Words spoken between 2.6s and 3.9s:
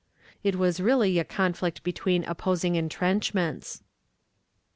intrenchments.